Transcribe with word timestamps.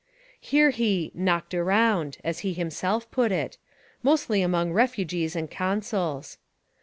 Here 0.39 0.71
he 0.71 1.11
"knocked 1.13 1.53
around," 1.53 2.17
as 2.23 2.39
he 2.39 2.53
himself 2.53 3.03
has 3.03 3.09
put 3.11 3.31
it, 3.31 3.59
"mostly 4.01 4.41
among 4.41 4.73
refugees 4.73 5.35
and 5.35 5.47
consuls." 5.47 6.39